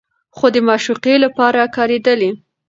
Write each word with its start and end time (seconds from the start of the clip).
خو 0.35 0.45
د 0.55 0.55
معشوقې 0.67 1.15
لپاره 1.25 1.71
کارېدلي 1.75 2.31